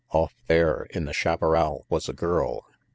[0.09, 2.65] Off there in the chaparral was a girl.